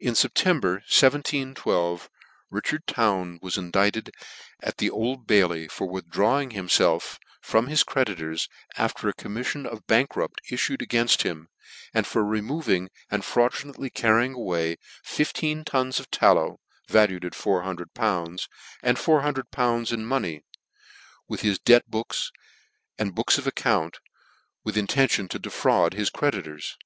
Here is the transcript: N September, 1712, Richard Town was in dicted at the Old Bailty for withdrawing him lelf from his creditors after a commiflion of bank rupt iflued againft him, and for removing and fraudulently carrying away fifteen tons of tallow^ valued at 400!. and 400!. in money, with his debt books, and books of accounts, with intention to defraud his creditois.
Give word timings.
N 0.00 0.14
September, 0.14 0.76
1712, 0.88 2.08
Richard 2.48 2.86
Town 2.86 3.38
was 3.42 3.58
in 3.58 3.70
dicted 3.70 4.10
at 4.62 4.78
the 4.78 4.88
Old 4.88 5.26
Bailty 5.26 5.68
for 5.70 5.86
withdrawing 5.86 6.52
him 6.52 6.68
lelf 6.68 7.18
from 7.42 7.66
his 7.66 7.84
creditors 7.84 8.48
after 8.78 9.10
a 9.10 9.14
commiflion 9.14 9.66
of 9.66 9.86
bank 9.86 10.16
rupt 10.16 10.40
iflued 10.50 10.80
againft 10.82 11.20
him, 11.24 11.50
and 11.92 12.06
for 12.06 12.24
removing 12.24 12.88
and 13.10 13.26
fraudulently 13.26 13.90
carrying 13.90 14.32
away 14.32 14.78
fifteen 15.04 15.66
tons 15.66 16.00
of 16.00 16.10
tallow^ 16.10 16.56
valued 16.88 17.22
at 17.26 17.34
400!. 17.34 17.90
and 18.82 18.98
400!. 18.98 19.48
in 19.92 20.06
money, 20.06 20.46
with 21.28 21.42
his 21.42 21.58
debt 21.58 21.90
books, 21.90 22.32
and 22.98 23.14
books 23.14 23.36
of 23.36 23.46
accounts, 23.46 23.98
with 24.64 24.78
intention 24.78 25.28
to 25.28 25.38
defraud 25.38 25.92
his 25.92 26.08
creditois. 26.08 26.76